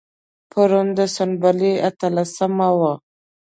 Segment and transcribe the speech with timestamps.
[0.51, 2.93] پرون د سنبلې اتلسمه وه.